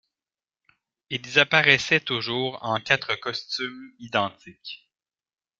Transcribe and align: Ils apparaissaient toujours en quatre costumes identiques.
Ils 1.11 1.37
apparaissaient 1.39 1.99
toujours 1.99 2.57
en 2.63 2.79
quatre 2.79 3.13
costumes 3.19 3.91
identiques. 3.99 4.89